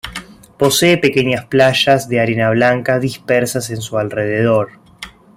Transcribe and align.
Posee 0.57 0.97
pequeñas 0.97 1.45
playas 1.45 2.09
de 2.09 2.19
arena 2.19 2.49
blanca 2.49 2.97
dispersas 2.97 3.69
en 3.69 3.81
su 3.83 3.99
alrededor. 3.99 4.71